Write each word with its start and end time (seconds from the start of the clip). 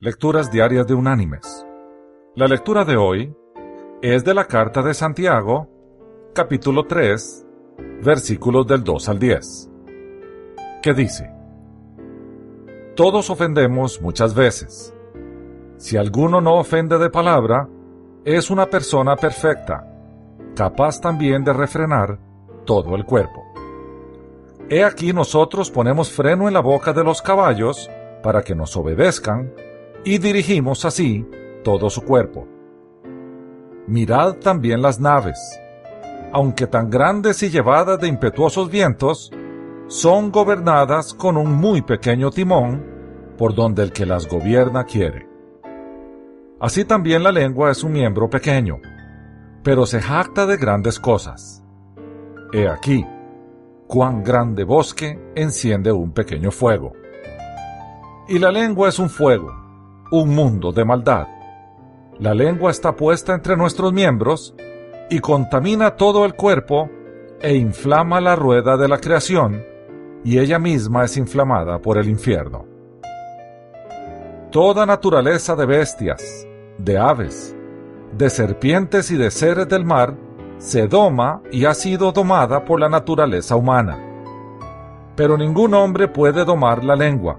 Lecturas 0.00 0.52
Diarias 0.52 0.86
de 0.86 0.94
Unánimes. 0.94 1.66
La 2.36 2.46
lectura 2.46 2.84
de 2.84 2.96
hoy 2.96 3.34
es 4.00 4.24
de 4.24 4.32
la 4.32 4.44
carta 4.44 4.80
de 4.80 4.94
Santiago, 4.94 5.66
capítulo 6.32 6.86
3, 6.86 7.44
versículos 8.04 8.64
del 8.68 8.84
2 8.84 9.08
al 9.08 9.18
10, 9.18 9.70
que 10.80 10.94
dice, 10.94 11.28
Todos 12.94 13.28
ofendemos 13.28 14.00
muchas 14.00 14.36
veces. 14.36 14.94
Si 15.78 15.96
alguno 15.96 16.40
no 16.40 16.60
ofende 16.60 16.96
de 16.96 17.10
palabra, 17.10 17.68
es 18.24 18.50
una 18.50 18.66
persona 18.66 19.16
perfecta, 19.16 19.84
capaz 20.54 21.00
también 21.00 21.42
de 21.42 21.52
refrenar 21.52 22.20
todo 22.64 22.94
el 22.94 23.04
cuerpo. 23.04 23.42
He 24.70 24.84
aquí 24.84 25.12
nosotros 25.12 25.72
ponemos 25.72 26.12
freno 26.12 26.46
en 26.46 26.54
la 26.54 26.60
boca 26.60 26.92
de 26.92 27.02
los 27.02 27.20
caballos 27.20 27.90
para 28.22 28.42
que 28.42 28.54
nos 28.54 28.76
obedezcan 28.76 29.52
y 30.08 30.16
dirigimos 30.16 30.86
así 30.86 31.26
todo 31.62 31.90
su 31.90 32.00
cuerpo. 32.00 32.48
Mirad 33.86 34.36
también 34.36 34.80
las 34.80 34.98
naves, 34.98 35.38
aunque 36.32 36.66
tan 36.66 36.88
grandes 36.88 37.42
y 37.42 37.50
llevadas 37.50 38.00
de 38.00 38.08
impetuosos 38.08 38.70
vientos, 38.70 39.30
son 39.86 40.30
gobernadas 40.30 41.12
con 41.12 41.36
un 41.36 41.52
muy 41.52 41.82
pequeño 41.82 42.30
timón 42.30 42.82
por 43.36 43.54
donde 43.54 43.82
el 43.82 43.92
que 43.92 44.06
las 44.06 44.26
gobierna 44.26 44.84
quiere. 44.84 45.28
Así 46.58 46.86
también 46.86 47.22
la 47.22 47.30
lengua 47.30 47.70
es 47.70 47.84
un 47.84 47.92
miembro 47.92 48.30
pequeño, 48.30 48.80
pero 49.62 49.84
se 49.84 50.00
jacta 50.00 50.46
de 50.46 50.56
grandes 50.56 50.98
cosas. 50.98 51.62
He 52.54 52.66
aquí, 52.66 53.04
cuán 53.86 54.24
grande 54.24 54.64
bosque 54.64 55.20
enciende 55.34 55.92
un 55.92 56.12
pequeño 56.12 56.50
fuego. 56.50 56.94
Y 58.26 58.38
la 58.38 58.50
lengua 58.50 58.88
es 58.88 58.98
un 58.98 59.10
fuego, 59.10 59.67
un 60.10 60.34
mundo 60.34 60.72
de 60.72 60.84
maldad. 60.84 61.26
La 62.18 62.34
lengua 62.34 62.70
está 62.70 62.96
puesta 62.96 63.34
entre 63.34 63.56
nuestros 63.56 63.92
miembros 63.92 64.54
y 65.10 65.20
contamina 65.20 65.96
todo 65.96 66.24
el 66.24 66.34
cuerpo 66.34 66.90
e 67.40 67.54
inflama 67.54 68.20
la 68.20 68.34
rueda 68.34 68.76
de 68.76 68.88
la 68.88 68.98
creación, 68.98 69.64
y 70.24 70.38
ella 70.38 70.58
misma 70.58 71.04
es 71.04 71.16
inflamada 71.16 71.78
por 71.78 71.98
el 71.98 72.08
infierno. 72.08 72.66
Toda 74.50 74.86
naturaleza 74.86 75.54
de 75.54 75.66
bestias, 75.66 76.46
de 76.78 76.98
aves, 76.98 77.54
de 78.16 78.30
serpientes 78.30 79.10
y 79.10 79.16
de 79.16 79.30
seres 79.30 79.68
del 79.68 79.84
mar 79.84 80.16
se 80.58 80.88
doma 80.88 81.42
y 81.52 81.66
ha 81.66 81.74
sido 81.74 82.10
domada 82.10 82.64
por 82.64 82.80
la 82.80 82.88
naturaleza 82.88 83.54
humana. 83.54 83.98
Pero 85.14 85.36
ningún 85.36 85.74
hombre 85.74 86.08
puede 86.08 86.44
domar 86.44 86.82
la 86.82 86.96
lengua, 86.96 87.38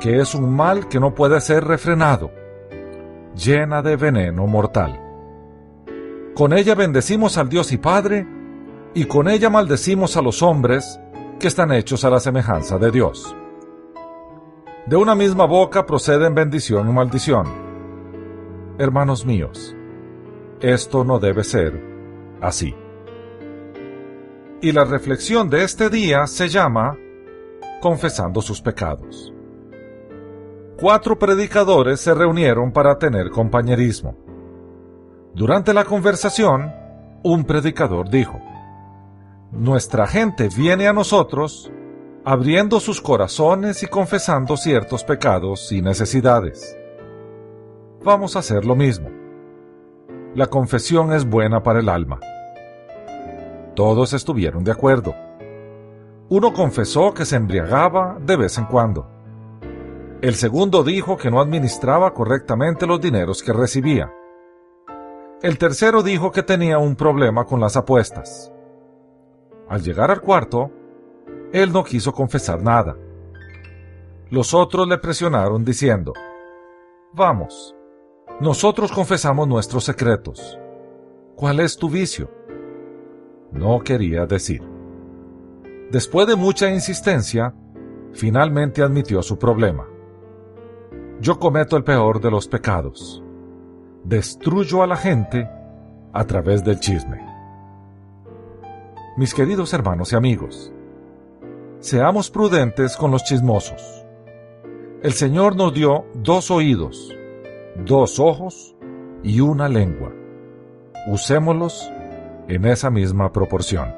que 0.00 0.20
es 0.20 0.34
un 0.34 0.54
mal 0.54 0.88
que 0.88 1.00
no 1.00 1.14
puede 1.14 1.40
ser 1.40 1.64
refrenado, 1.64 2.30
llena 3.34 3.82
de 3.82 3.96
veneno 3.96 4.46
mortal. 4.46 5.00
Con 6.34 6.52
ella 6.52 6.74
bendecimos 6.74 7.36
al 7.36 7.48
Dios 7.48 7.72
y 7.72 7.78
Padre, 7.78 8.26
y 8.94 9.06
con 9.06 9.28
ella 9.28 9.50
maldecimos 9.50 10.16
a 10.16 10.22
los 10.22 10.42
hombres 10.42 11.00
que 11.40 11.48
están 11.48 11.72
hechos 11.72 12.04
a 12.04 12.10
la 12.10 12.20
semejanza 12.20 12.78
de 12.78 12.90
Dios. 12.90 13.34
De 14.86 14.96
una 14.96 15.14
misma 15.14 15.44
boca 15.44 15.84
proceden 15.84 16.34
bendición 16.34 16.88
y 16.88 16.92
maldición. 16.92 17.46
Hermanos 18.78 19.26
míos, 19.26 19.76
esto 20.60 21.04
no 21.04 21.18
debe 21.18 21.44
ser 21.44 21.82
así. 22.40 22.74
Y 24.62 24.72
la 24.72 24.84
reflexión 24.84 25.50
de 25.50 25.64
este 25.64 25.90
día 25.90 26.26
se 26.26 26.48
llama 26.48 26.96
Confesando 27.80 28.40
sus 28.40 28.60
pecados 28.60 29.32
cuatro 30.78 31.18
predicadores 31.18 32.00
se 32.00 32.14
reunieron 32.14 32.72
para 32.72 32.98
tener 32.98 33.30
compañerismo. 33.30 34.14
Durante 35.34 35.74
la 35.74 35.84
conversación, 35.84 36.72
un 37.22 37.44
predicador 37.44 38.08
dijo, 38.08 38.40
Nuestra 39.50 40.06
gente 40.06 40.48
viene 40.56 40.86
a 40.86 40.92
nosotros 40.92 41.70
abriendo 42.24 42.78
sus 42.78 43.00
corazones 43.00 43.82
y 43.82 43.86
confesando 43.86 44.56
ciertos 44.56 45.02
pecados 45.02 45.72
y 45.72 45.82
necesidades. 45.82 46.76
Vamos 48.04 48.36
a 48.36 48.40
hacer 48.40 48.64
lo 48.64 48.76
mismo. 48.76 49.08
La 50.34 50.46
confesión 50.46 51.12
es 51.12 51.24
buena 51.28 51.62
para 51.62 51.80
el 51.80 51.88
alma. 51.88 52.20
Todos 53.74 54.12
estuvieron 54.12 54.62
de 54.62 54.72
acuerdo. 54.72 55.14
Uno 56.28 56.52
confesó 56.52 57.14
que 57.14 57.24
se 57.24 57.36
embriagaba 57.36 58.18
de 58.20 58.36
vez 58.36 58.58
en 58.58 58.66
cuando. 58.66 59.17
El 60.20 60.34
segundo 60.34 60.82
dijo 60.82 61.16
que 61.16 61.30
no 61.30 61.40
administraba 61.40 62.12
correctamente 62.12 62.88
los 62.88 63.00
dineros 63.00 63.40
que 63.40 63.52
recibía. 63.52 64.12
El 65.42 65.58
tercero 65.58 66.02
dijo 66.02 66.32
que 66.32 66.42
tenía 66.42 66.78
un 66.78 66.96
problema 66.96 67.44
con 67.44 67.60
las 67.60 67.76
apuestas. 67.76 68.52
Al 69.68 69.80
llegar 69.80 70.10
al 70.10 70.20
cuarto, 70.20 70.72
él 71.52 71.72
no 71.72 71.84
quiso 71.84 72.12
confesar 72.12 72.60
nada. 72.60 72.96
Los 74.28 74.54
otros 74.54 74.88
le 74.88 74.98
presionaron 74.98 75.64
diciendo, 75.64 76.12
Vamos, 77.12 77.76
nosotros 78.40 78.90
confesamos 78.90 79.46
nuestros 79.46 79.84
secretos. 79.84 80.58
¿Cuál 81.36 81.60
es 81.60 81.76
tu 81.76 81.88
vicio? 81.88 82.28
No 83.52 83.78
quería 83.84 84.26
decir. 84.26 84.68
Después 85.92 86.26
de 86.26 86.34
mucha 86.34 86.68
insistencia, 86.68 87.54
finalmente 88.12 88.82
admitió 88.82 89.22
su 89.22 89.38
problema 89.38 89.86
yo 91.20 91.38
cometo 91.38 91.76
el 91.76 91.84
peor 91.84 92.20
de 92.20 92.30
los 92.30 92.46
pecados. 92.46 93.22
Destruyo 94.04 94.82
a 94.82 94.86
la 94.86 94.96
gente 94.96 95.48
a 96.12 96.24
través 96.24 96.64
del 96.64 96.78
chisme. 96.78 97.26
Mis 99.16 99.34
queridos 99.34 99.72
hermanos 99.72 100.12
y 100.12 100.16
amigos, 100.16 100.72
seamos 101.80 102.30
prudentes 102.30 102.96
con 102.96 103.10
los 103.10 103.24
chismosos. 103.24 104.04
El 105.02 105.12
Señor 105.12 105.56
nos 105.56 105.74
dio 105.74 106.06
dos 106.14 106.50
oídos, 106.50 107.14
dos 107.84 108.20
ojos 108.20 108.76
y 109.22 109.40
una 109.40 109.68
lengua. 109.68 110.12
Usémoslos 111.08 111.90
en 112.48 112.64
esa 112.64 112.90
misma 112.90 113.32
proporción. 113.32 113.94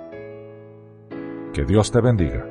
Que 1.53 1.65
Dios 1.65 1.91
te 1.91 2.01
bendiga. 2.01 2.50